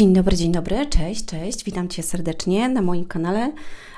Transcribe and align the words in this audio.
Dzień 0.00 0.12
dobry, 0.12 0.36
dzień 0.36 0.52
dobry, 0.52 0.86
cześć, 0.86 1.24
cześć, 1.24 1.64
witam 1.64 1.88
Cię 1.88 2.02
serdecznie 2.02 2.68
na 2.68 2.82
moim 2.82 3.04
kanale 3.04 3.52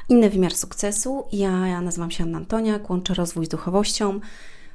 Inny 0.09 0.31
Wymiar 0.31 0.54
Sukcesu. 0.54 1.25
Ja, 1.33 1.67
ja 1.67 1.81
nazywam 1.81 2.11
się 2.11 2.25
Anna 2.25 2.38
Antonia, 2.38 2.81
łączę 2.88 3.15
rozwój 3.15 3.47
z 3.47 3.49
duchowością. 3.49 4.21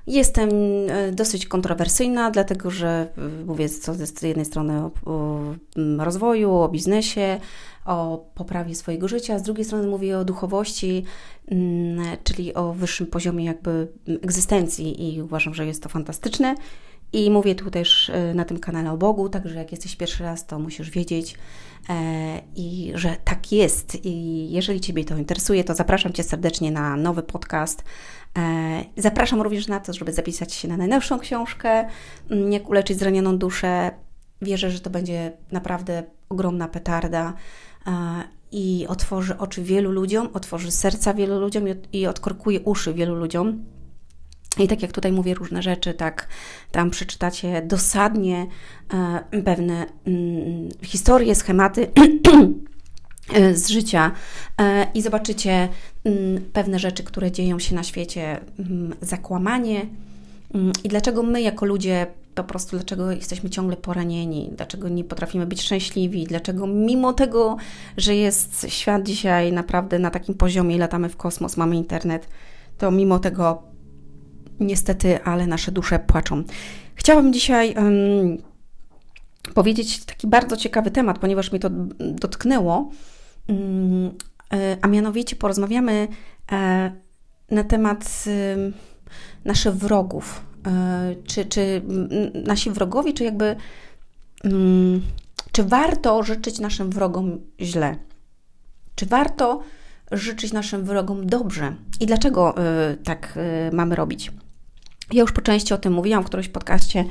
Jestem 0.07 0.49
e, 0.89 1.11
dosyć 1.11 1.45
kontrowersyjna, 1.45 2.31
dlatego 2.31 2.71
że 2.71 2.87
e, 3.17 3.45
mówię 3.45 3.69
z 3.69 4.21
jednej 4.21 4.45
strony 4.45 4.81
o, 5.05 5.39
rozwoju, 5.97 6.53
o 6.53 6.69
biznesie, 6.69 7.39
o 7.85 8.25
poprawie 8.35 8.75
swojego 8.75 9.07
życia, 9.07 9.39
z 9.39 9.43
drugiej 9.43 9.65
strony 9.65 9.87
mówię 9.87 10.17
o 10.17 10.25
duchowości, 10.25 11.03
czyli 12.23 12.53
o 12.53 12.73
wyższym 12.73 13.07
poziomie 13.07 13.45
jakby 13.45 13.87
egzystencji 14.23 15.15
i 15.15 15.21
uważam, 15.21 15.53
że 15.53 15.65
jest 15.65 15.83
to 15.83 15.89
fantastyczne. 15.89 16.55
I 17.13 17.31
mówię 17.31 17.55
tu 17.55 17.71
też 17.71 18.09
e, 18.09 18.33
na 18.33 18.45
tym 18.45 18.59
kanale 18.59 18.91
o 18.91 18.97
Bogu, 18.97 19.29
także 19.29 19.55
jak 19.55 19.71
jesteś 19.71 19.95
pierwszy 19.95 20.23
raz, 20.23 20.45
to 20.45 20.59
musisz 20.59 20.89
wiedzieć 20.89 21.35
e, 21.89 21.93
i 22.55 22.91
że 22.95 23.15
tak 23.23 23.51
jest. 23.51 24.05
I 24.05 24.47
jeżeli 24.51 24.79
Ciebie 24.79 25.05
to 25.05 25.17
interesuje, 25.17 25.63
to 25.63 25.75
zapraszam 25.75 26.13
Cię 26.13 26.23
serdecznie 26.23 26.71
na 26.71 26.95
nowy 26.95 27.23
podcast. 27.23 27.83
E, 28.37 28.83
zapraszam 28.97 29.41
również 29.41 29.67
na 29.67 29.79
to, 29.79 29.93
żeby 29.93 30.13
zapisać 30.13 30.53
się 30.53 30.67
na 30.67 30.77
najnowszą 30.77 31.19
książkę, 31.19 31.89
mm, 32.29 32.51
jak 32.51 32.69
uleczyć 32.69 32.99
zranioną 32.99 33.37
duszę. 33.37 33.91
Wierzę, 34.41 34.71
że 34.71 34.79
to 34.79 34.89
będzie 34.89 35.31
naprawdę 35.51 36.03
ogromna 36.29 36.67
petarda 36.67 37.33
i 38.51 38.85
otworzy 38.89 39.37
oczy 39.37 39.63
wielu 39.63 39.91
ludziom, 39.91 40.29
otworzy 40.33 40.71
serca 40.71 41.13
wielu 41.13 41.39
ludziom 41.39 41.65
i 41.93 42.07
odkorkuje 42.07 42.61
uszy 42.61 42.93
wielu 42.93 43.15
ludziom 43.15 43.63
i 44.63 44.67
tak 44.67 44.81
jak 44.81 44.91
tutaj 44.91 45.11
mówię 45.11 45.33
różne 45.33 45.61
rzeczy, 45.61 45.93
tak 45.93 46.27
tam 46.71 46.89
przeczytacie 46.89 47.61
dosadnie 47.61 48.45
e, 49.33 49.41
pewne 49.41 49.85
mm, 50.07 50.69
historie, 50.81 51.35
schematy 51.35 51.87
e, 53.33 53.55
z 53.55 53.69
życia 53.69 54.11
e, 54.61 54.87
i 54.93 55.01
zobaczycie 55.01 55.69
mm, 56.03 56.41
pewne 56.53 56.79
rzeczy, 56.79 57.03
które 57.03 57.31
dzieją 57.31 57.59
się 57.59 57.75
na 57.75 57.83
świecie, 57.83 58.39
mm, 58.59 58.95
zakłamanie. 59.01 59.85
I 60.83 60.89
dlaczego 60.89 61.23
my 61.23 61.41
jako 61.41 61.65
ludzie 61.65 62.07
po 62.35 62.43
prostu, 62.43 62.75
dlaczego 62.75 63.11
jesteśmy 63.11 63.49
ciągle 63.49 63.77
poranieni, 63.77 64.49
dlaczego 64.57 64.89
nie 64.89 65.03
potrafimy 65.03 65.45
być 65.45 65.61
szczęśliwi, 65.61 66.23
dlaczego 66.23 66.67
mimo 66.67 67.13
tego, 67.13 67.57
że 67.97 68.15
jest 68.15 68.65
świat 68.69 69.03
dzisiaj 69.03 69.51
naprawdę 69.51 69.99
na 69.99 70.11
takim 70.11 70.35
poziomie 70.35 70.75
i 70.75 70.79
latamy 70.79 71.09
w 71.09 71.17
kosmos, 71.17 71.57
mamy 71.57 71.75
internet, 71.75 72.27
to 72.77 72.91
mimo 72.91 73.19
tego 73.19 73.63
niestety, 74.59 75.23
ale 75.23 75.47
nasze 75.47 75.71
dusze 75.71 75.99
płaczą. 75.99 76.43
Chciałabym 76.95 77.33
dzisiaj 77.33 77.75
um, 77.75 78.37
powiedzieć 79.53 80.05
taki 80.05 80.27
bardzo 80.27 80.57
ciekawy 80.57 80.91
temat, 80.91 81.19
ponieważ 81.19 81.51
mnie 81.51 81.59
to 81.59 81.69
dotknęło, 81.99 82.91
um, 83.47 84.11
a 84.81 84.87
mianowicie 84.87 85.35
porozmawiamy 85.35 86.07
e, 86.51 86.91
na 87.51 87.63
temat 87.63 88.25
naszych 89.45 89.75
wrogów. 89.75 90.45
E, 90.67 91.15
czy, 91.27 91.45
czy 91.45 91.81
nasi 92.45 92.71
wrogowie, 92.71 93.13
czy 93.13 93.23
jakby 93.23 93.55
czy 95.51 95.63
warto 95.63 96.23
życzyć 96.23 96.59
naszym 96.59 96.89
wrogom 96.89 97.39
źle? 97.61 97.95
Czy 98.95 99.05
warto 99.05 99.61
życzyć 100.11 100.53
naszym 100.53 100.83
wrogom 100.83 101.27
dobrze? 101.27 101.75
I 101.99 102.05
dlaczego 102.05 102.55
tak 103.03 103.39
mamy 103.71 103.95
robić? 103.95 104.31
Ja 105.13 105.21
już 105.21 105.31
po 105.31 105.41
części 105.41 105.73
o 105.73 105.77
tym 105.77 105.93
mówiłam 105.93 106.23
w 106.23 106.27
którymś 106.27 106.47
podcaście, 106.47 107.05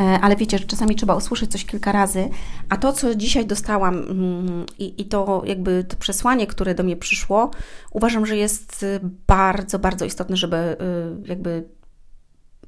e, 0.00 0.04
ale 0.04 0.36
wiecie, 0.36 0.58
że 0.58 0.64
czasami 0.64 0.96
trzeba 0.96 1.14
usłyszeć 1.14 1.52
coś 1.52 1.64
kilka 1.64 1.92
razy, 1.92 2.28
a 2.68 2.76
to, 2.76 2.92
co 2.92 3.14
dzisiaj 3.14 3.46
dostałam 3.46 3.98
mm, 3.98 4.66
i, 4.78 5.02
i 5.02 5.04
to 5.04 5.42
jakby 5.46 5.84
to 5.84 5.96
przesłanie, 5.96 6.46
które 6.46 6.74
do 6.74 6.82
mnie 6.82 6.96
przyszło, 6.96 7.50
uważam, 7.90 8.26
że 8.26 8.36
jest 8.36 8.86
bardzo, 9.26 9.78
bardzo 9.78 10.04
istotne, 10.04 10.36
żeby 10.36 10.56
y, 10.56 11.28
jakby 11.28 11.68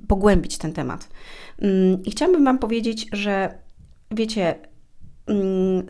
pogłębić 0.08 0.58
ten 0.58 0.72
temat. 0.72 1.08
Mm, 1.58 2.04
I 2.04 2.10
chciałabym 2.10 2.44
Wam 2.44 2.58
powiedzieć, 2.58 3.06
że 3.12 3.58
wiecie, 4.10 4.54
mm, 5.26 5.86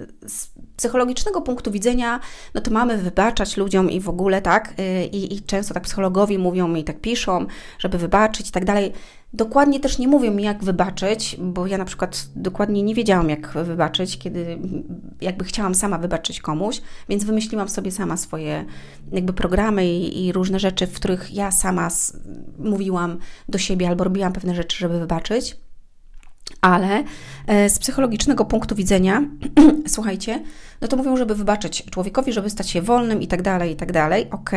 psychologicznego 0.81 1.41
punktu 1.41 1.71
widzenia, 1.71 2.21
no 2.55 2.61
to 2.61 2.71
mamy 2.71 2.99
wybaczać 2.99 3.57
ludziom 3.57 3.91
i 3.91 4.01
w 4.01 4.09
ogóle, 4.09 4.43
tak? 4.43 4.75
Y, 4.81 5.05
I, 5.05 5.35
I, 5.35 5.43
często 5.43 5.75
tak 5.75 5.83
psychologowie 5.83 6.39
mówią 6.39 6.75
i 6.75 6.85
tak 6.85 7.01
piszą, 7.01 7.47
żeby 7.79 7.99
wybaczyć 7.99 8.49
i 8.49 8.53
tak 8.53 8.65
dalej. 8.65 8.93
Dokładnie 9.33 9.81
też 9.81 9.99
nie 9.99 10.09
mówią 10.09 10.31
mi, 10.31 10.43
jak 10.43 10.65
wybaczyć, 10.65 11.37
bo 11.39 11.67
ja 11.67 11.79
na 11.79 11.85
przykład 11.85 12.29
dokładnie 12.37 12.83
nie 12.83 12.95
wiedziałam, 12.95 13.31
jak 13.31 13.53
wybaczyć, 13.53 14.19
kiedy 14.19 14.59
jakby 15.21 15.45
chciałam 15.45 15.75
sama 15.75 15.99
wybaczyć 15.99 16.41
komuś, 16.41 16.81
więc 17.09 17.25
wymyśliłam 17.25 17.69
sobie 17.69 17.91
sama 17.91 18.17
swoje 18.17 18.65
jakby 19.13 19.33
programy 19.33 19.87
i, 19.87 20.27
i 20.27 20.33
różne 20.33 20.61
rzeczy, 20.61 20.87
w 20.87 20.95
których 20.95 21.35
ja 21.35 21.51
sama 21.51 21.89
mówiłam 22.59 23.19
do 23.49 23.59
siebie 23.59 23.89
albo 23.89 24.05
robiłam 24.05 24.33
pewne 24.33 24.55
rzeczy, 24.55 24.79
żeby 24.79 24.99
wybaczyć. 24.99 25.57
Ale 26.61 27.05
e, 27.47 27.71
z 27.71 27.79
psychologicznego 27.79 28.45
punktu 28.45 28.75
widzenia, 28.75 29.23
słuchajcie, 29.87 30.43
no 30.81 30.89
to 30.89 30.97
mówią, 30.97 31.17
żeby 31.17 31.35
wybaczyć 31.35 31.85
człowiekowi, 31.91 32.33
żeby 32.33 32.51
stać 32.51 32.71
się 32.71 32.83
wolnym 32.83 33.23
i 33.23 33.27
tak 33.27 33.43
dalej, 33.43 33.73
i 33.73 33.77
tak 33.77 33.93
dalej. 33.93 34.27
Ok. 34.31 34.51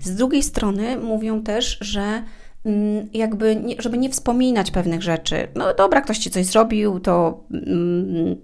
Z 0.00 0.14
drugiej 0.14 0.42
strony 0.42 0.96
mówią 0.96 1.42
też, 1.42 1.78
że 1.80 2.22
mm, 2.64 3.08
jakby, 3.14 3.56
nie, 3.56 3.74
żeby 3.78 3.98
nie 3.98 4.10
wspominać 4.10 4.70
pewnych 4.70 5.02
rzeczy. 5.02 5.48
No 5.54 5.74
dobra, 5.74 6.00
ktoś 6.00 6.18
ci 6.18 6.30
coś 6.30 6.46
zrobił, 6.46 7.00
to 7.00 7.44
mm, 7.50 8.36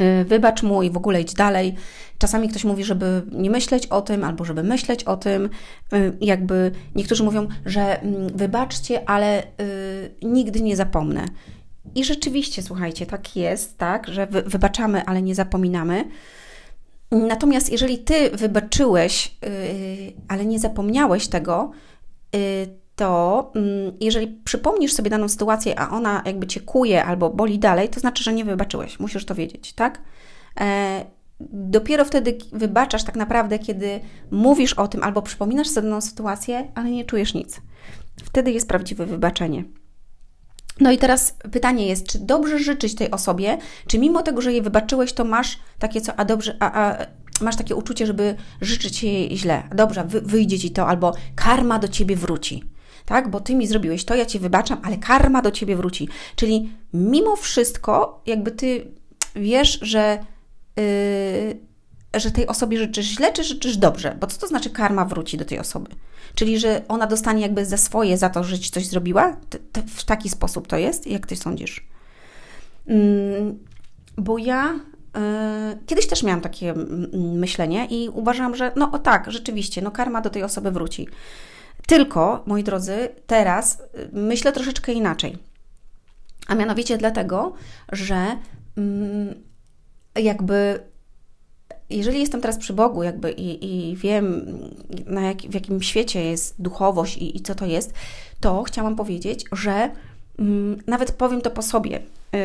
y, 0.00 0.24
wybacz 0.24 0.62
mu 0.62 0.82
i 0.82 0.90
w 0.90 0.96
ogóle 0.96 1.20
idź 1.20 1.34
dalej. 1.34 1.74
Czasami 2.18 2.48
ktoś 2.48 2.64
mówi, 2.64 2.84
żeby 2.84 3.22
nie 3.32 3.50
myśleć 3.50 3.86
o 3.86 4.02
tym, 4.02 4.24
albo 4.24 4.44
żeby 4.44 4.62
myśleć 4.62 5.04
o 5.04 5.16
tym. 5.16 5.48
Y, 5.92 6.16
jakby 6.20 6.72
niektórzy 6.94 7.24
mówią, 7.24 7.48
że 7.66 8.00
mm, 8.02 8.36
wybaczcie, 8.36 9.08
ale 9.08 9.42
y, 9.42 9.46
nigdy 10.22 10.60
nie 10.60 10.76
zapomnę. 10.76 11.26
I 11.94 12.04
rzeczywiście, 12.04 12.62
słuchajcie, 12.62 13.06
tak 13.06 13.36
jest, 13.36 13.78
tak, 13.78 14.08
że 14.08 14.26
wy, 14.26 14.42
wybaczamy, 14.42 15.04
ale 15.06 15.22
nie 15.22 15.34
zapominamy. 15.34 16.04
Natomiast 17.10 17.72
jeżeli 17.72 17.98
ty 17.98 18.30
wybaczyłeś, 18.30 19.36
yy, 19.42 20.12
ale 20.28 20.44
nie 20.44 20.58
zapomniałeś 20.58 21.28
tego, 21.28 21.70
yy, 22.32 22.40
to 22.96 23.52
yy, 23.54 23.94
jeżeli 24.00 24.26
przypomnisz 24.44 24.92
sobie 24.92 25.10
daną 25.10 25.28
sytuację, 25.28 25.80
a 25.80 25.90
ona 25.90 26.22
jakby 26.26 26.46
cię 26.46 26.60
kuje 26.60 27.04
albo 27.04 27.30
boli 27.30 27.58
dalej, 27.58 27.88
to 27.88 28.00
znaczy, 28.00 28.24
że 28.24 28.32
nie 28.32 28.44
wybaczyłeś. 28.44 29.00
Musisz 29.00 29.24
to 29.24 29.34
wiedzieć, 29.34 29.72
tak? 29.72 30.02
E, 30.60 31.04
dopiero 31.40 32.04
wtedy 32.04 32.38
wybaczasz 32.52 33.04
tak 33.04 33.16
naprawdę, 33.16 33.58
kiedy 33.58 34.00
mówisz 34.30 34.72
o 34.74 34.88
tym 34.88 35.02
albo 35.02 35.22
przypominasz 35.22 35.68
sobie 35.68 35.88
daną 35.88 36.00
sytuację, 36.00 36.70
ale 36.74 36.90
nie 36.90 37.04
czujesz 37.04 37.34
nic. 37.34 37.60
Wtedy 38.24 38.52
jest 38.52 38.68
prawdziwe 38.68 39.06
wybaczenie. 39.06 39.64
No 40.80 40.92
i 40.92 40.98
teraz 40.98 41.36
pytanie 41.52 41.86
jest, 41.86 42.06
czy 42.06 42.18
dobrze 42.18 42.58
życzyć 42.58 42.94
tej 42.94 43.10
osobie, 43.10 43.58
czy 43.86 43.98
mimo 43.98 44.22
tego, 44.22 44.40
że 44.40 44.52
jej 44.52 44.62
wybaczyłeś, 44.62 45.12
to 45.12 45.24
masz 45.24 45.58
takie 45.78 46.00
co, 46.00 46.16
a 46.16 46.24
dobrze, 46.24 46.56
a, 46.60 46.82
a 46.82 47.06
masz 47.40 47.56
takie 47.56 47.76
uczucie, 47.76 48.06
żeby 48.06 48.34
życzyć 48.60 49.02
jej 49.02 49.36
źle. 49.36 49.62
Dobrze, 49.74 50.04
wy, 50.04 50.20
wyjdzie 50.20 50.58
ci 50.58 50.70
to, 50.70 50.86
albo 50.86 51.14
karma 51.34 51.78
do 51.78 51.88
ciebie 51.88 52.16
wróci. 52.16 52.64
Tak, 53.04 53.30
bo 53.30 53.40
ty 53.40 53.54
mi 53.54 53.66
zrobiłeś 53.66 54.04
to, 54.04 54.14
ja 54.14 54.26
ci 54.26 54.38
wybaczam, 54.38 54.80
ale 54.82 54.96
karma 54.96 55.42
do 55.42 55.50
ciebie 55.50 55.76
wróci. 55.76 56.08
Czyli 56.36 56.70
mimo 56.92 57.36
wszystko, 57.36 58.22
jakby 58.26 58.50
ty 58.50 58.86
wiesz, 59.36 59.78
że 59.82 60.18
yy, 60.76 61.65
że 62.20 62.30
tej 62.30 62.46
osobie 62.46 62.78
życzysz 62.78 63.06
źle, 63.06 63.32
czy 63.32 63.44
życzysz 63.44 63.76
dobrze? 63.76 64.16
Bo 64.20 64.26
co 64.26 64.40
to 64.40 64.46
znaczy 64.46 64.70
karma 64.70 65.04
wróci 65.04 65.36
do 65.36 65.44
tej 65.44 65.58
osoby? 65.58 65.90
Czyli, 66.34 66.58
że 66.58 66.82
ona 66.88 67.06
dostanie 67.06 67.42
jakby 67.42 67.66
za 67.66 67.76
swoje, 67.76 68.18
za 68.18 68.28
to, 68.28 68.44
że 68.44 68.58
ci 68.58 68.70
coś 68.70 68.86
zrobiła? 68.86 69.36
w 69.86 70.04
taki 70.04 70.28
sposób 70.28 70.66
to 70.66 70.76
jest? 70.76 71.06
Jak 71.06 71.26
ty 71.26 71.36
sądzisz? 71.36 71.86
Mm, 72.86 73.58
bo 74.16 74.38
ja 74.38 74.74
y, 74.74 75.78
kiedyś 75.86 76.06
też 76.06 76.22
miałam 76.22 76.40
takie 76.40 76.74
myślenie 77.12 77.86
i 77.90 78.08
uważam, 78.08 78.56
że 78.56 78.72
no 78.76 78.92
o 78.92 78.98
tak, 78.98 79.32
rzeczywiście, 79.32 79.82
no 79.82 79.90
karma 79.90 80.20
do 80.20 80.30
tej 80.30 80.42
osoby 80.42 80.70
wróci. 80.70 81.08
Tylko, 81.86 82.42
moi 82.46 82.64
drodzy, 82.64 83.08
teraz 83.26 83.80
y, 83.80 84.08
myślę 84.12 84.52
troszeczkę 84.52 84.92
inaczej. 84.92 85.38
A 86.46 86.54
mianowicie 86.54 86.98
dlatego, 86.98 87.52
że 87.92 88.36
mm, 88.76 89.34
jakby 90.14 90.80
jeżeli 91.90 92.20
jestem 92.20 92.40
teraz 92.40 92.58
przy 92.58 92.72
Bogu 92.72 93.02
jakby 93.02 93.32
i, 93.32 93.90
i 93.90 93.96
wiem, 93.96 94.46
na 95.06 95.20
jak, 95.20 95.38
w 95.38 95.54
jakim 95.54 95.82
świecie 95.82 96.24
jest 96.24 96.62
duchowość 96.62 97.16
i, 97.16 97.36
i, 97.36 97.40
co 97.40 97.54
to 97.54 97.66
jest, 97.66 97.92
to 98.40 98.62
chciałam 98.62 98.96
powiedzieć, 98.96 99.44
że 99.52 99.90
mm, 100.38 100.82
nawet 100.86 101.12
powiem 101.12 101.40
to 101.40 101.50
po 101.50 101.62
sobie, 101.62 102.00
yy, 102.32 102.40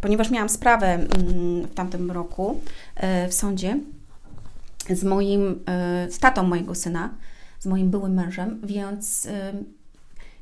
ponieważ 0.00 0.30
miałam 0.30 0.48
sprawę 0.48 0.98
yy, 0.98 1.66
w 1.66 1.74
tamtym 1.74 2.10
roku 2.10 2.60
yy, 3.02 3.28
w 3.28 3.34
sądzie 3.34 3.78
z 4.96 5.04
moim, 5.04 5.50
y, 6.08 6.12
z 6.12 6.18
tatą 6.18 6.42
mojego 6.42 6.74
syna, 6.74 7.10
z 7.58 7.66
moim 7.66 7.90
byłym 7.90 8.14
mężem, 8.14 8.60
więc 8.64 9.26
y, 9.26 9.30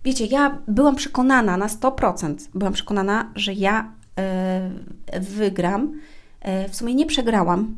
wiecie, 0.04 0.26
ja 0.26 0.58
byłam 0.68 0.96
przekonana 0.96 1.56
na 1.56 1.66
100%, 1.66 2.34
byłam 2.54 2.72
przekonana, 2.72 3.32
że 3.34 3.52
ja 3.52 3.92
y, 5.14 5.20
wygram, 5.20 6.00
w 6.68 6.76
sumie 6.76 6.94
nie 6.94 7.06
przegrałam, 7.06 7.76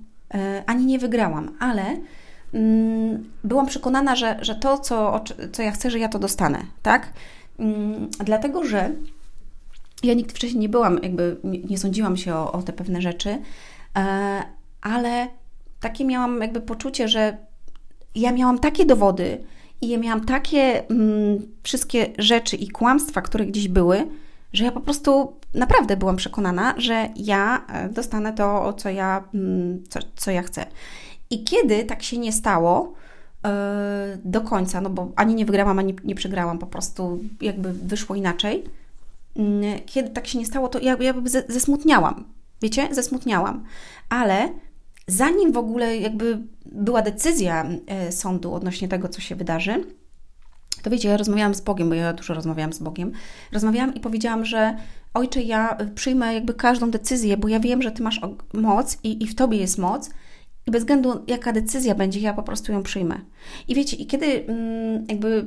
ani 0.66 0.86
nie 0.86 0.98
wygrałam, 0.98 1.56
ale 1.58 1.96
mm, 2.52 3.30
byłam 3.44 3.66
przekonana, 3.66 4.16
że, 4.16 4.38
że 4.42 4.54
to, 4.54 4.78
co, 4.78 5.24
co 5.52 5.62
ja 5.62 5.70
chcę, 5.70 5.90
że 5.90 5.98
ja 5.98 6.08
to 6.08 6.18
dostanę, 6.18 6.58
tak? 6.82 7.12
Mm, 7.58 8.08
dlatego, 8.24 8.64
że 8.64 8.90
ja 10.02 10.14
nigdy 10.14 10.34
wcześniej 10.34 10.60
nie 10.60 10.68
byłam, 10.68 11.00
jakby 11.02 11.36
nie, 11.44 11.78
sądziłam 11.78 12.16
się 12.16 12.34
o, 12.34 12.52
o 12.52 12.62
te 12.62 12.72
pewne 12.72 13.02
rzeczy, 13.02 13.38
ale 14.80 15.28
takie 15.80 16.04
miałam 16.04 16.40
jakby 16.40 16.60
poczucie, 16.60 17.08
że 17.08 17.36
ja 18.14 18.32
miałam 18.32 18.58
takie 18.58 18.84
dowody 18.84 19.44
i 19.80 19.88
ja 19.88 19.98
miałam 19.98 20.24
takie 20.24 20.88
mm, 20.88 21.38
wszystkie 21.62 22.06
rzeczy 22.18 22.56
i 22.56 22.68
kłamstwa, 22.68 23.22
które 23.22 23.46
gdzieś 23.46 23.68
były, 23.68 24.06
że 24.52 24.64
ja 24.64 24.72
po 24.72 24.80
prostu 24.80 25.32
naprawdę 25.54 25.96
byłam 25.96 26.16
przekonana, 26.16 26.74
że 26.76 27.08
ja 27.16 27.66
e, 27.68 27.88
dostanę 27.88 28.32
to, 28.32 28.72
co 28.72 28.88
ja, 28.88 29.24
mm, 29.34 29.84
co, 29.88 29.98
co 30.16 30.30
ja 30.30 30.42
chcę. 30.42 30.66
I 31.30 31.44
kiedy 31.44 31.84
tak 31.84 32.02
się 32.02 32.18
nie 32.18 32.32
stało 32.32 32.94
yy, 33.44 33.50
do 34.24 34.40
końca, 34.40 34.80
no 34.80 34.90
bo 34.90 35.12
ani 35.16 35.34
nie 35.34 35.46
wygrałam, 35.46 35.78
ani 35.78 35.96
nie 36.04 36.14
przegrałam, 36.14 36.58
po 36.58 36.66
prostu 36.66 37.18
jakby 37.40 37.72
wyszło 37.72 38.16
inaczej. 38.16 38.64
Yy, 39.36 39.44
kiedy 39.86 40.10
tak 40.10 40.26
się 40.26 40.38
nie 40.38 40.46
stało, 40.46 40.68
to 40.68 40.78
ja, 40.78 40.96
ja 41.00 41.14
zesmutniałam. 41.48 42.24
Wiecie, 42.62 42.88
zesmutniałam. 42.90 43.64
Ale 44.08 44.48
zanim 45.06 45.52
w 45.52 45.56
ogóle 45.56 45.96
jakby 45.96 46.38
była 46.66 47.02
decyzja 47.02 47.66
e, 47.86 48.12
sądu 48.12 48.54
odnośnie 48.54 48.88
tego, 48.88 49.08
co 49.08 49.20
się 49.20 49.36
wydarzy, 49.36 49.84
to 50.82 50.90
wiecie, 50.90 51.08
ja 51.08 51.16
rozmawiałam 51.16 51.54
z 51.54 51.60
Bogiem, 51.60 51.88
bo 51.88 51.94
ja 51.94 52.12
dużo 52.12 52.34
rozmawiałam 52.34 52.72
z 52.72 52.78
Bogiem. 52.78 53.12
Rozmawiałam 53.52 53.94
i 53.94 54.00
powiedziałam, 54.00 54.44
że 54.44 54.76
Ojcze, 55.14 55.42
ja 55.42 55.78
przyjmę 55.94 56.34
jakby 56.34 56.54
każdą 56.54 56.90
decyzję, 56.90 57.36
bo 57.36 57.48
ja 57.48 57.60
wiem, 57.60 57.82
że 57.82 57.90
Ty 57.90 58.02
masz 58.02 58.20
moc 58.52 58.98
i, 59.04 59.22
i 59.22 59.26
w 59.26 59.34
Tobie 59.34 59.58
jest 59.58 59.78
moc. 59.78 60.10
I 60.66 60.70
bez 60.70 60.82
względu 60.82 61.24
jaka 61.26 61.52
decyzja 61.52 61.94
będzie, 61.94 62.20
ja 62.20 62.34
po 62.34 62.42
prostu 62.42 62.72
ją 62.72 62.82
przyjmę. 62.82 63.20
I 63.68 63.74
wiecie, 63.74 63.96
i 63.96 64.06
kiedy 64.06 64.26
mm, 64.26 65.06
jakby 65.08 65.46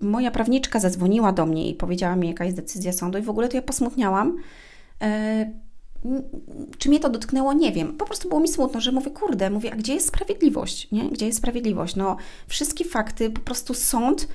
moja 0.00 0.30
prawniczka 0.30 0.80
zadzwoniła 0.80 1.32
do 1.32 1.46
mnie 1.46 1.70
i 1.70 1.74
powiedziała 1.74 2.16
mi, 2.16 2.28
jaka 2.28 2.44
jest 2.44 2.56
decyzja 2.56 2.92
sądu, 2.92 3.18
i 3.18 3.22
w 3.22 3.30
ogóle 3.30 3.48
to 3.48 3.56
ja 3.56 3.62
posmutniałam. 3.62 4.36
E, 5.02 5.50
czy 6.78 6.88
mnie 6.88 7.00
to 7.00 7.10
dotknęło, 7.10 7.52
nie 7.52 7.72
wiem. 7.72 7.96
Po 7.96 8.04
prostu 8.04 8.28
było 8.28 8.40
mi 8.40 8.48
smutno, 8.48 8.80
że 8.80 8.92
mówię, 8.92 9.10
kurde, 9.10 9.50
mówię, 9.50 9.72
a 9.72 9.76
gdzie 9.76 9.94
jest 9.94 10.08
sprawiedliwość? 10.08 10.90
Nie? 10.90 11.10
Gdzie 11.10 11.26
jest 11.26 11.38
sprawiedliwość? 11.38 11.96
No, 11.96 12.16
wszystkie 12.48 12.84
fakty, 12.84 13.30
po 13.30 13.40
prostu 13.40 13.74
sąd, 13.74 14.28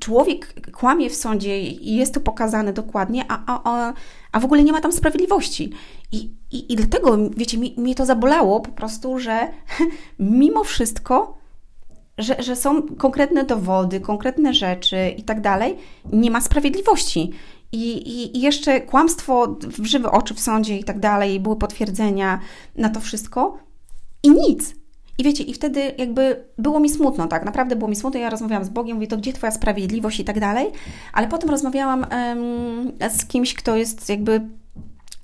człowiek 0.00 0.70
kłamie 0.70 1.10
w 1.10 1.14
sądzie 1.14 1.60
i 1.60 1.96
jest 1.96 2.14
to 2.14 2.20
pokazane 2.20 2.72
dokładnie, 2.72 3.24
a, 3.28 3.42
a, 3.46 3.60
a, 3.64 3.92
a 4.32 4.40
w 4.40 4.44
ogóle 4.44 4.62
nie 4.62 4.72
ma 4.72 4.80
tam 4.80 4.92
sprawiedliwości. 4.92 5.72
I, 6.12 6.30
i, 6.50 6.72
i 6.72 6.76
dlatego, 6.76 7.18
wiecie, 7.36 7.58
mi, 7.58 7.74
mnie 7.76 7.94
to 7.94 8.06
zabolało 8.06 8.60
po 8.60 8.70
prostu, 8.70 9.18
że 9.18 9.48
mimo 10.18 10.64
wszystko 10.64 11.44
że, 12.18 12.42
że 12.42 12.56
są 12.56 12.82
konkretne 12.82 13.44
dowody, 13.44 14.00
konkretne 14.00 14.54
rzeczy 14.54 15.14
i 15.16 15.22
tak 15.22 15.40
dalej, 15.40 15.76
nie 16.12 16.30
ma 16.30 16.40
sprawiedliwości. 16.40 17.32
I, 17.72 17.92
i, 17.92 18.36
I, 18.36 18.40
jeszcze 18.40 18.80
kłamstwo 18.80 19.56
w 19.60 19.84
żywe 19.84 20.10
oczy 20.10 20.34
w 20.34 20.40
sądzie 20.40 20.78
i 20.78 20.84
tak 20.84 20.98
dalej, 21.00 21.40
były 21.40 21.56
potwierdzenia 21.56 22.40
na 22.76 22.88
to 22.88 23.00
wszystko 23.00 23.58
i 24.22 24.30
nic. 24.30 24.74
I 25.18 25.24
wiecie, 25.24 25.44
i 25.44 25.54
wtedy 25.54 25.94
jakby 25.98 26.44
było 26.58 26.80
mi 26.80 26.88
smutno, 26.88 27.26
tak, 27.26 27.44
naprawdę 27.44 27.76
było 27.76 27.88
mi 27.88 27.96
smutno. 27.96 28.20
Ja 28.20 28.30
rozmawiałam 28.30 28.64
z 28.64 28.68
Bogiem, 28.68 28.96
mówię, 28.96 29.06
to 29.06 29.16
gdzie 29.16 29.32
Twoja 29.32 29.52
sprawiedliwość 29.52 30.20
i 30.20 30.24
tak 30.24 30.40
dalej, 30.40 30.66
ale 31.12 31.28
potem 31.28 31.50
rozmawiałam 31.50 32.06
um, 32.10 32.92
z 33.10 33.26
kimś, 33.26 33.54
kto 33.54 33.76
jest 33.76 34.08
jakby 34.08 34.40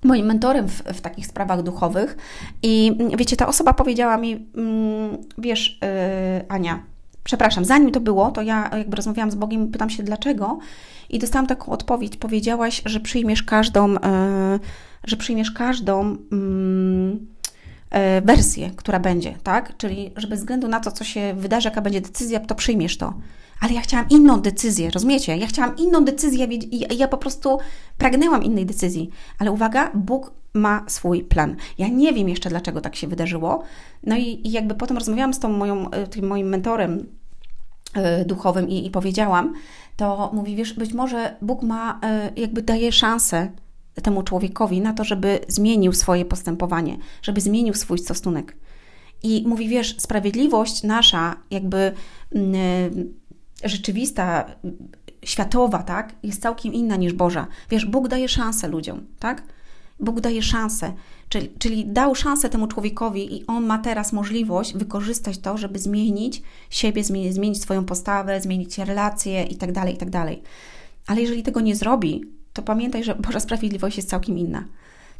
moim 0.05 0.27
mentorem 0.27 0.69
w, 0.69 0.83
w, 0.83 1.01
takich 1.01 1.27
sprawach 1.27 1.63
duchowych. 1.63 2.17
I 2.63 2.99
wiecie, 3.17 3.37
ta 3.37 3.47
osoba 3.47 3.73
powiedziała 3.73 4.17
mi, 4.17 4.47
um, 4.57 5.19
wiesz, 5.39 5.79
yy, 5.83 6.49
Ania, 6.49 6.83
przepraszam, 7.25 7.65
zanim 7.65 7.91
to 7.91 8.01
było, 8.01 8.31
to 8.31 8.43
ja 8.43 8.71
jakby 8.79 8.97
rozmawiałam 8.97 9.31
z 9.31 9.35
Bogiem, 9.35 9.69
pytam 9.69 9.91
się 9.91 10.03
dlaczego. 10.03 10.59
I 11.11 11.19
dostałam 11.19 11.47
taką 11.47 11.73
odpowiedź. 11.73 12.17
Powiedziałaś, 12.17 12.83
że 12.85 13.01
przyjmiesz 13.01 13.43
każdą, 13.43 13.97
e, 13.97 14.59
że 15.05 15.17
przyjmiesz 15.17 15.51
każdą 15.51 16.17
mm, 16.33 17.13
e, 17.13 17.40
wersję, 18.23 18.71
która 18.77 19.01
będzie, 19.01 19.35
tak? 19.43 19.77
Czyli, 19.77 20.13
że 20.17 20.29
bez 20.29 20.41
względu 20.41 20.69
na 20.69 20.81
to, 20.81 20.93
co 20.93 21.05
się 21.05 21.35
wydarzy, 21.35 21.69
jaka 21.69 21.81
będzie 21.81 22.01
decyzja, 22.01 22.41
to 22.41 22.55
przyjmiesz 22.55 22.99
to. 22.99 23.15
Ale 23.61 23.73
ja 23.73 23.81
chciałam 23.81 24.07
inną 24.11 24.41
decyzję, 24.41 24.91
rozumiecie? 24.91 25.37
Ja 25.37 25.47
chciałam 25.47 25.77
inną 25.77 26.05
decyzję 26.05 26.47
i 26.47 26.99
ja 26.99 27.09
po 27.09 27.17
prostu 27.17 27.59
pragnęłam 27.99 28.45
innej 28.45 28.67
decyzji. 28.67 29.11
Ale 29.39 29.53
uwaga, 29.53 29.91
Bóg 29.95 30.33
ma 30.55 30.85
swój 30.89 31.25
plan. 31.25 31.57
Ja 31.79 31.89
nie 31.89 32.13
wiem 32.13 32.29
jeszcze, 32.29 32.49
dlaczego 32.49 32.81
tak 32.81 32.97
się 32.97 33.09
wydarzyło. 33.09 33.63
No 34.05 34.17
i, 34.17 34.41
i 34.49 34.51
jakby 34.51 34.75
potem 34.75 34.97
rozmawiałam 34.99 35.35
z 35.35 35.39
tą 35.39 35.49
moją, 35.49 35.91
e, 35.91 36.07
tym 36.07 36.27
moim 36.27 36.49
mentorem 36.49 37.07
duchowym 38.27 38.69
i, 38.69 38.87
i 38.87 38.91
powiedziałam, 38.91 39.55
to 39.97 40.31
mówi, 40.33 40.57
wiesz, 40.57 40.75
być 40.75 40.93
może 40.93 41.37
Bóg 41.43 41.63
ma, 41.63 42.01
e, 42.03 42.31
jakby 42.37 42.63
daje 42.63 42.93
szansę 42.93 43.51
temu 44.03 44.23
człowiekowi 44.23 44.81
na 44.81 44.93
to, 44.93 45.05
żeby 45.05 45.39
zmienił 45.49 45.93
swoje 45.93 46.25
postępowanie, 46.25 46.99
żeby 47.23 47.41
zmienił 47.41 47.75
swój 47.75 47.99
stosunek. 47.99 48.57
I 49.23 49.45
mówi, 49.47 49.69
wiesz, 49.69 49.97
sprawiedliwość 49.99 50.83
nasza, 50.83 51.37
jakby 51.51 51.93
mm, 52.33 52.55
e, 53.65 53.69
rzeczywista, 53.69 54.45
światowa, 55.25 55.83
tak, 55.83 56.15
jest 56.23 56.43
całkiem 56.43 56.73
inna 56.73 56.97
niż 56.97 57.13
Boża. 57.13 57.47
Wiesz, 57.71 57.87
Bóg 57.87 58.09
daje 58.09 58.29
szansę 58.29 58.69
ludziom, 58.69 59.07
tak? 59.19 59.43
Bóg 60.01 60.21
daje 60.21 60.43
szansę, 60.43 60.93
czyli, 61.29 61.49
czyli 61.59 61.87
dał 61.87 62.15
szansę 62.15 62.49
temu 62.49 62.67
człowiekowi 62.67 63.37
i 63.37 63.47
on 63.47 63.67
ma 63.67 63.79
teraz 63.79 64.13
możliwość 64.13 64.75
wykorzystać 64.75 65.39
to, 65.39 65.59
żeby 65.59 65.79
zmienić 65.79 66.43
siebie, 66.71 67.05
zmienić, 67.05 67.63
swoją 67.63 67.85
postawę, 67.85 68.41
zmienić 68.41 68.79
relacje 68.79 69.43
itd., 69.43 69.73
tak 69.73 69.91
itd. 69.91 70.11
Tak 70.11 70.39
Ale 71.07 71.21
jeżeli 71.21 71.43
tego 71.43 71.61
nie 71.61 71.77
zrobi, 71.77 72.25
to 72.52 72.62
pamiętaj, 72.62 73.05
że 73.05 73.14
Boża 73.14 73.41
sprawiedliwość 73.41 73.97
jest 73.97 74.08
całkiem 74.08 74.38
inna. 74.38 74.64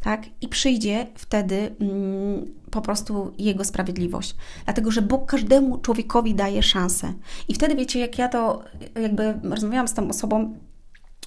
Tak? 0.01 0.23
I 0.41 0.49
przyjdzie 0.49 1.07
wtedy 1.15 1.75
mm, 1.81 2.47
po 2.71 2.81
prostu 2.81 3.33
Jego 3.39 3.65
sprawiedliwość. 3.65 4.37
Dlatego, 4.65 4.91
że 4.91 5.03
Bóg 5.03 5.31
każdemu 5.31 5.79
człowiekowi 5.79 6.35
daje 6.35 6.63
szansę. 6.63 7.13
I 7.49 7.55
wtedy, 7.55 7.75
wiecie, 7.75 8.01
jak 8.01 8.19
ja 8.19 8.29
to 8.29 8.63
jakby 9.01 9.35
rozmawiałam 9.43 9.89
z 9.89 9.95
tą 9.95 10.09
osobą, 10.09 10.55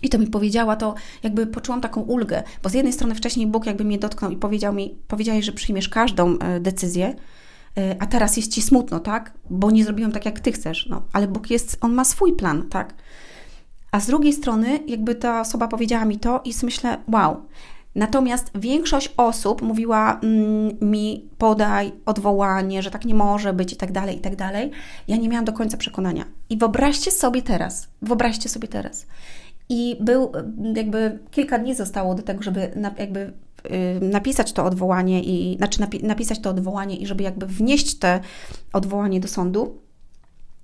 i 0.04 0.10
to 0.10 0.18
mi 0.18 0.28
powiedziała, 0.28 0.76
to 0.76 0.96
jakby 1.24 1.48
poczułam 1.48 1.82
taką 1.82 2.02
ulgę, 2.02 2.44
bo 2.64 2.70
z 2.70 2.74
jednej 2.74 2.94
strony 2.94 3.16
wcześniej 3.16 3.48
Bóg 3.48 3.66
jakby 3.66 3.84
mnie 3.84 3.98
dotknął 3.98 4.32
i 4.32 4.38
powiedział 4.38 4.74
mi, 4.74 4.96
powiedziałeś, 5.08 5.46
że 5.46 5.52
przyjmiesz 5.52 5.90
każdą 5.90 6.38
e, 6.40 6.60
decyzję, 6.60 7.16
e, 7.78 7.96
a 8.00 8.06
teraz 8.06 8.38
jest 8.38 8.52
Ci 8.52 8.62
smutno, 8.62 9.00
tak? 9.00 9.34
Bo 9.50 9.72
nie 9.72 9.84
zrobiłam 9.84 10.12
tak, 10.12 10.26
jak 10.26 10.40
Ty 10.40 10.52
chcesz, 10.52 10.88
no. 10.90 11.02
Ale 11.14 11.28
Bóg 11.28 11.50
jest, 11.50 11.78
On 11.82 11.94
ma 11.94 12.06
swój 12.06 12.34
plan, 12.34 12.70
tak? 12.70 12.94
A 13.94 14.00
z 14.00 14.08
drugiej 14.08 14.34
strony 14.34 14.80
jakby 14.88 15.16
ta 15.16 15.42
osoba 15.42 15.68
powiedziała 15.68 16.06
mi 16.06 16.20
to 16.20 16.42
i 16.46 16.52
myślę, 16.64 16.98
wow. 17.12 17.42
Natomiast 17.96 18.52
większość 18.56 19.14
osób 19.18 19.62
mówiła 19.62 20.20
mm, 20.24 20.92
mi, 20.92 21.30
podaj 21.38 21.92
odwołanie, 22.06 22.82
że 22.82 22.92
tak 22.92 23.06
nie 23.06 23.16
może 23.16 23.54
być 23.54 23.74
i 23.74 23.76
tak 23.76 23.92
dalej, 23.92 24.18
i 24.18 24.20
tak 24.20 24.36
dalej. 24.36 24.72
Ja 25.08 25.18
nie 25.18 25.30
miałam 25.30 25.46
do 25.46 25.54
końca 25.54 25.78
przekonania. 25.78 26.26
I 26.50 26.58
wyobraźcie 26.58 27.12
sobie 27.12 27.42
teraz, 27.42 27.88
wyobraźcie 28.02 28.50
sobie 28.50 28.68
teraz, 28.68 29.08
i 29.70 29.98
był, 30.00 30.32
jakby 30.76 31.20
kilka 31.32 31.60
dni 31.60 31.76
zostało 31.76 32.16
do 32.16 32.24
tego, 32.24 32.44
żeby 32.44 32.72
jakby 33.00 33.34
y, 33.66 34.00
napisać 34.02 34.54
to 34.54 34.66
odwołanie 34.66 35.24
i 35.24 35.58
znaczy 35.58 35.82
napi 35.82 36.04
napisać 36.04 36.40
to 36.40 36.50
odwołanie 36.50 36.98
i 36.98 37.08
żeby 37.08 37.24
jakby 37.24 37.46
wnieść 37.46 37.96
te 37.96 38.20
odwołanie 38.74 39.20
do 39.20 39.28
sądu. 39.28 39.84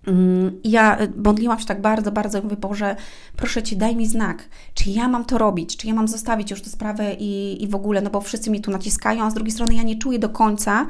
Mm, 0.07 0.59
ja 0.63 0.97
modliłam 1.15 1.59
się 1.59 1.65
tak 1.65 1.81
bardzo, 1.81 2.11
bardzo, 2.11 2.41
mówię, 2.41 2.57
Boże, 2.57 2.95
proszę 3.35 3.63
Cię, 3.63 3.75
daj 3.75 3.95
mi 3.95 4.07
znak, 4.07 4.49
czy 4.73 4.89
ja 4.89 5.07
mam 5.07 5.25
to 5.25 5.37
robić, 5.37 5.77
czy 5.77 5.87
ja 5.87 5.93
mam 5.93 6.07
zostawić 6.07 6.51
już 6.51 6.61
tę 6.61 6.69
sprawę 6.69 7.13
i, 7.13 7.63
i 7.63 7.67
w 7.67 7.75
ogóle, 7.75 8.01
no 8.01 8.09
bo 8.09 8.21
wszyscy 8.21 8.51
mi 8.51 8.61
tu 8.61 8.71
naciskają, 8.71 9.23
a 9.23 9.31
z 9.31 9.33
drugiej 9.33 9.51
strony 9.51 9.75
ja 9.75 9.83
nie 9.83 9.97
czuję 9.97 10.19
do 10.19 10.29
końca, 10.29 10.87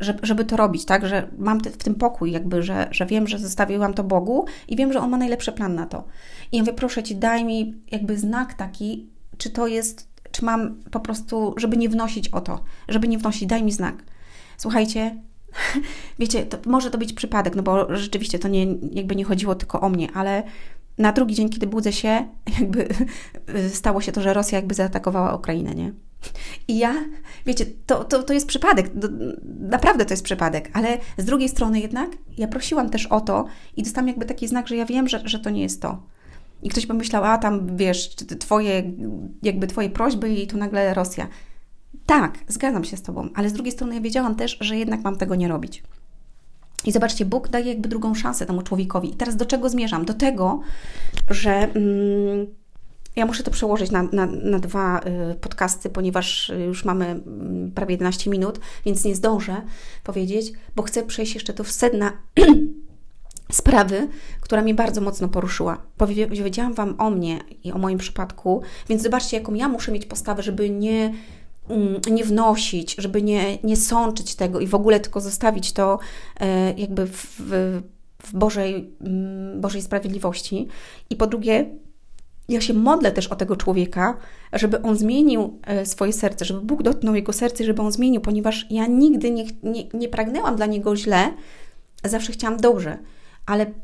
żeby, 0.00 0.18
żeby 0.22 0.44
to 0.44 0.56
robić, 0.56 0.84
tak, 0.84 1.06
że 1.06 1.28
mam 1.38 1.60
w 1.60 1.76
tym 1.76 1.94
pokój 1.94 2.32
jakby, 2.32 2.62
że, 2.62 2.88
że 2.90 3.06
wiem, 3.06 3.26
że 3.26 3.38
zostawiłam 3.38 3.94
to 3.94 4.04
Bogu 4.04 4.44
i 4.68 4.76
wiem, 4.76 4.92
że 4.92 5.00
On 5.00 5.10
ma 5.10 5.16
najlepszy 5.16 5.52
plan 5.52 5.74
na 5.74 5.86
to. 5.86 6.04
I 6.52 6.56
ja 6.56 6.62
mówię, 6.62 6.72
proszę 6.72 7.02
Ci, 7.02 7.16
daj 7.16 7.44
mi 7.44 7.74
jakby 7.90 8.18
znak 8.18 8.54
taki, 8.54 9.08
czy 9.38 9.50
to 9.50 9.66
jest, 9.66 10.08
czy 10.30 10.44
mam 10.44 10.74
po 10.90 11.00
prostu, 11.00 11.54
żeby 11.56 11.76
nie 11.76 11.88
wnosić 11.88 12.28
o 12.28 12.40
to, 12.40 12.60
żeby 12.88 13.08
nie 13.08 13.18
wnosić, 13.18 13.48
daj 13.48 13.62
mi 13.62 13.72
znak. 13.72 14.04
Słuchajcie, 14.56 15.16
wiecie, 16.18 16.46
to 16.46 16.70
może 16.70 16.90
to 16.90 16.98
być 16.98 17.12
przypadek, 17.12 17.56
no 17.56 17.62
bo 17.62 17.96
rzeczywiście 17.96 18.38
to 18.38 18.48
nie, 18.48 18.66
jakby 18.92 19.16
nie 19.16 19.24
chodziło 19.24 19.54
tylko 19.54 19.80
o 19.80 19.88
mnie, 19.88 20.08
ale 20.14 20.42
na 20.98 21.12
drugi 21.12 21.34
dzień, 21.34 21.48
kiedy 21.48 21.66
budzę 21.66 21.92
się, 21.92 22.28
jakby 22.60 22.88
stało 23.72 24.00
się 24.00 24.12
to, 24.12 24.22
że 24.22 24.34
Rosja 24.34 24.58
jakby 24.58 24.74
zaatakowała 24.74 25.34
Ukrainę, 25.34 25.74
nie? 25.74 25.92
I 26.68 26.78
ja, 26.78 26.94
wiecie, 27.46 27.66
to, 27.86 28.04
to, 28.04 28.22
to 28.22 28.32
jest 28.32 28.46
przypadek, 28.46 28.90
naprawdę 29.60 30.04
to 30.04 30.12
jest 30.12 30.24
przypadek, 30.24 30.70
ale 30.72 30.98
z 31.18 31.24
drugiej 31.24 31.48
strony 31.48 31.80
jednak 31.80 32.10
ja 32.38 32.48
prosiłam 32.48 32.90
też 32.90 33.06
o 33.06 33.20
to 33.20 33.44
i 33.76 33.82
dostałam 33.82 34.08
jakby 34.08 34.24
taki 34.24 34.48
znak, 34.48 34.68
że 34.68 34.76
ja 34.76 34.84
wiem, 34.84 35.08
że, 35.08 35.20
że 35.24 35.38
to 35.38 35.50
nie 35.50 35.62
jest 35.62 35.82
to. 35.82 36.02
I 36.62 36.68
ktoś 36.68 36.86
pomyślał, 36.86 37.24
a 37.24 37.38
tam 37.38 37.76
wiesz, 37.76 38.14
twoje, 38.14 38.92
jakby 39.42 39.66
twoje 39.66 39.90
prośby 39.90 40.30
i 40.30 40.46
tu 40.46 40.58
nagle 40.58 40.94
Rosja. 40.94 41.28
Tak, 42.10 42.38
zgadzam 42.48 42.84
się 42.84 42.96
z 42.96 43.02
Tobą, 43.02 43.28
ale 43.34 43.48
z 43.48 43.52
drugiej 43.52 43.72
strony 43.72 43.94
ja 43.94 44.00
wiedziałam 44.00 44.34
też, 44.34 44.56
że 44.60 44.76
jednak 44.76 45.04
mam 45.04 45.16
tego 45.16 45.34
nie 45.34 45.48
robić. 45.48 45.82
I 46.84 46.92
zobaczcie, 46.92 47.24
Bóg 47.24 47.48
daje 47.48 47.66
jakby 47.66 47.88
drugą 47.88 48.14
szansę 48.14 48.46
temu 48.46 48.62
człowiekowi. 48.62 49.10
I 49.10 49.14
teraz 49.14 49.36
do 49.36 49.46
czego 49.46 49.68
zmierzam? 49.68 50.04
Do 50.04 50.14
tego, 50.14 50.60
że 51.28 51.50
mm, 51.50 52.46
ja 53.16 53.26
muszę 53.26 53.42
to 53.42 53.50
przełożyć 53.50 53.90
na, 53.90 54.02
na, 54.02 54.26
na 54.26 54.58
dwa 54.58 55.00
y, 55.32 55.34
podcasty, 55.34 55.90
ponieważ 55.90 56.52
już 56.66 56.84
mamy 56.84 57.06
mm, 57.06 57.72
prawie 57.74 57.92
11 57.92 58.30
minut, 58.30 58.60
więc 58.84 59.04
nie 59.04 59.14
zdążę 59.14 59.62
powiedzieć, 60.04 60.52
bo 60.76 60.82
chcę 60.82 61.02
przejść 61.02 61.34
jeszcze 61.34 61.52
do 61.52 61.64
sedna 61.64 62.12
sprawy, 63.52 64.08
która 64.40 64.62
mnie 64.62 64.74
bardzo 64.74 65.00
mocno 65.00 65.28
poruszyła. 65.28 65.82
Powiedziałam 65.96 66.74
Wam 66.74 66.94
o 66.98 67.10
mnie 67.10 67.38
i 67.64 67.72
o 67.72 67.78
moim 67.78 67.98
przypadku, 67.98 68.62
więc 68.88 69.02
zobaczcie, 69.02 69.36
jaką 69.36 69.54
ja 69.54 69.68
muszę 69.68 69.92
mieć 69.92 70.06
postawę, 70.06 70.42
żeby 70.42 70.70
nie, 70.70 71.12
nie 72.10 72.24
wnosić, 72.24 72.94
żeby 72.98 73.22
nie, 73.22 73.58
nie 73.62 73.76
sączyć 73.76 74.34
tego 74.34 74.60
i 74.60 74.66
w 74.66 74.74
ogóle 74.74 75.00
tylko 75.00 75.20
zostawić 75.20 75.72
to 75.72 75.98
e, 76.40 76.72
jakby 76.72 77.06
w, 77.06 77.40
w 78.22 78.34
Bożej, 78.34 78.90
mm, 79.00 79.60
Bożej 79.60 79.82
sprawiedliwości. 79.82 80.68
I 81.10 81.16
po 81.16 81.26
drugie, 81.26 81.66
ja 82.48 82.60
się 82.60 82.74
modlę 82.74 83.12
też 83.12 83.26
o 83.26 83.36
tego 83.36 83.56
człowieka, 83.56 84.16
żeby 84.52 84.82
on 84.82 84.96
zmienił 84.96 85.60
e, 85.62 85.86
swoje 85.86 86.12
serce, 86.12 86.44
żeby 86.44 86.60
Bóg 86.60 86.82
dotknął 86.82 87.14
jego 87.14 87.32
serce, 87.32 87.64
żeby 87.64 87.82
on 87.82 87.92
zmienił, 87.92 88.20
ponieważ 88.20 88.66
ja 88.70 88.86
nigdy 88.86 89.30
nie, 89.30 89.44
nie, 89.62 89.84
nie 89.94 90.08
pragnęłam 90.08 90.56
dla 90.56 90.66
niego 90.66 90.96
źle, 90.96 91.32
zawsze 92.04 92.32
chciałam 92.32 92.56
dobrze 92.56 92.98
ale 93.50 93.62
mm, 93.64 93.74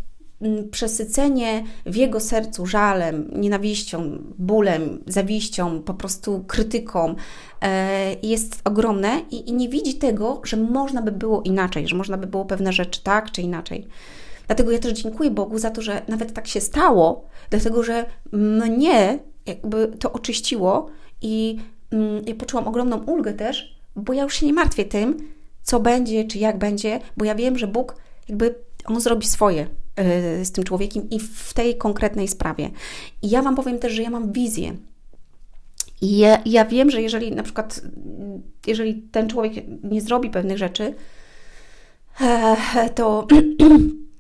przesycenie 0.71 1.65
w 1.87 1.97
jego 1.97 2.21
sercu 2.21 2.67
żalem, 2.67 3.31
nienawiścią, 3.37 4.19
bólem, 4.39 5.03
zawiścią, 5.07 5.83
po 5.83 5.95
prostu 5.95 6.45
krytyką 6.47 7.15
e, 7.63 8.17
jest 8.23 8.61
ogromne 8.65 9.21
i, 9.31 9.51
i 9.51 9.53
nie 9.53 9.69
widzi 9.69 9.95
tego, 9.95 10.41
że 10.45 10.57
można 10.57 11.03
by 11.03 11.13
było 11.13 11.43
inaczej, 11.43 11.89
że 11.89 11.97
można 11.97 12.17
by 12.17 12.27
było 12.27 12.45
pewne 12.45 12.73
rzeczy 12.73 13.03
tak 13.03 13.33
czy 13.33 13.43
inaczej. 13.43 13.87
Dlatego 14.47 14.71
ja 14.71 14.79
też 14.79 14.93
dziękuję 14.93 15.31
Bogu 15.31 15.59
za 15.59 15.71
to, 15.71 15.83
że 15.83 16.03
nawet 16.09 16.33
tak 16.33 16.47
się 16.47 16.61
stało, 16.61 17.27
dlatego 17.51 17.83
że 17.83 18.07
mnie 18.33 19.19
jakby 19.47 19.89
to 19.89 20.13
oczyściło 20.13 20.91
i 21.23 21.59
mm, 21.91 22.25
ja 22.27 22.35
poczułam 22.35 22.69
ogromną 22.69 23.05
ulgę 23.05 23.33
też, 23.33 23.77
bo 23.97 24.13
ja 24.13 24.23
już 24.23 24.35
się 24.35 24.47
nie 24.47 24.53
martwię 24.53 24.85
tym, 24.85 25.17
co 25.63 25.81
będzie, 25.81 26.25
czy 26.25 26.39
jak 26.39 26.59
będzie, 26.59 27.01
bo 27.17 27.25
ja 27.25 27.35
wiem, 27.35 27.59
że 27.59 27.67
Bóg 27.67 27.97
jakby 28.29 28.55
on 28.85 29.01
zrobi 29.01 29.27
swoje 29.27 29.67
z 30.43 30.53
tym 30.53 30.65
człowiekiem 30.65 31.11
i 31.11 31.21
w 31.21 31.55
tej 31.55 31.77
konkretnej 31.77 32.29
sprawie. 32.29 32.71
I 33.23 33.31
ja 33.31 33.43
Wam 33.43 33.57
powiem 33.57 33.79
też, 33.79 33.93
że 33.93 34.03
ja 34.03 34.11
mam 34.11 34.33
wizję. 34.33 34.77
I 36.01 36.19
ja, 36.19 36.43
ja 36.47 36.65
wiem, 36.65 36.91
że 36.91 37.03
jeżeli 37.03 37.33
na 37.33 37.43
przykład, 37.43 37.81
jeżeli 38.67 38.95
ten 38.95 39.29
człowiek 39.29 39.53
nie 39.83 40.01
zrobi 40.01 40.31
pewnych 40.31 40.59
rzeczy, 40.59 40.95
e, 42.21 42.91
to 42.95 43.27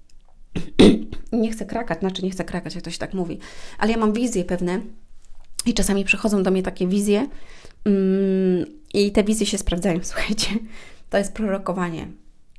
nie 1.32 1.50
chcę 1.50 1.66
krakać, 1.66 1.98
znaczy 1.98 2.24
nie 2.24 2.30
chcę 2.30 2.44
krakać, 2.44 2.74
jak 2.74 2.84
to 2.84 2.90
się 2.90 2.98
tak 2.98 3.14
mówi, 3.14 3.38
ale 3.78 3.92
ja 3.92 3.98
mam 3.98 4.12
wizje 4.12 4.44
pewne 4.44 4.80
i 5.66 5.74
czasami 5.74 6.04
przychodzą 6.04 6.42
do 6.42 6.50
mnie 6.50 6.62
takie 6.62 6.86
wizje 6.86 7.28
mm, 7.84 8.66
i 8.94 9.12
te 9.12 9.24
wizje 9.24 9.46
się 9.46 9.58
sprawdzają, 9.58 10.00
słuchajcie. 10.04 10.48
To 11.10 11.18
jest 11.18 11.32
prorokowanie. 11.32 12.08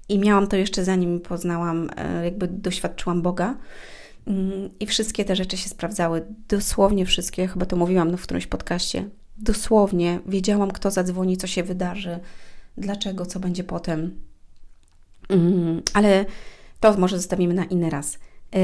I 0.10 0.20
miałam 0.20 0.48
to 0.48 0.56
jeszcze 0.56 0.84
zanim 0.84 1.20
poznałam, 1.20 1.90
e, 1.98 2.26
jakby 2.26 2.48
doświadczyłam 2.48 3.22
Boga. 3.22 3.58
Mm, 4.28 4.70
I 4.80 4.86
wszystkie 4.86 5.26
te 5.26 5.36
rzeczy 5.36 5.58
się 5.58 5.70
sprawdzały. 5.70 6.26
Dosłownie 6.50 7.06
wszystkie, 7.06 7.48
chyba 7.48 7.66
to 7.66 7.76
mówiłam 7.76 8.18
w 8.18 8.24
którymś 8.24 8.48
podcaście. 8.48 9.10
Dosłownie 9.38 10.20
wiedziałam, 10.26 10.72
kto 10.72 10.92
zadzwoni, 10.92 11.38
co 11.38 11.48
się 11.48 11.64
wydarzy, 11.64 12.20
dlaczego, 12.78 13.26
co 13.26 13.40
będzie 13.40 13.64
potem. 13.64 14.22
Mm, 15.30 15.82
ale 15.94 16.26
to 16.80 16.98
może 16.98 17.18
zostawimy 17.18 17.54
na 17.54 17.66
inny 17.66 17.90
raz. 17.90 18.20
E, 18.56 18.60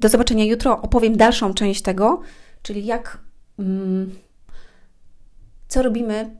do 0.00 0.08
zobaczenia 0.08 0.44
jutro. 0.44 0.82
Opowiem 0.82 1.16
dalszą 1.16 1.54
część 1.54 1.82
tego, 1.82 2.20
czyli 2.62 2.86
jak, 2.86 3.18
mm, 3.58 4.10
co 5.68 5.82
robimy 5.82 6.36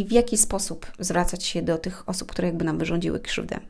i 0.00 0.04
w 0.04 0.12
jaki 0.12 0.38
sposób 0.38 0.86
zwracać 0.98 1.44
się 1.44 1.62
do 1.62 1.78
tych 1.78 2.08
osób, 2.08 2.30
które 2.30 2.48
jakby 2.48 2.64
nam 2.64 2.78
wyrządziły 2.78 3.20
krzywdę. 3.20 3.60